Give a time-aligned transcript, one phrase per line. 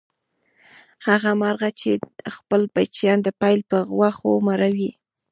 [1.07, 1.91] هغه مرغه دی چې
[2.35, 4.91] خپل بچیان د پیل په غوښو مړوي.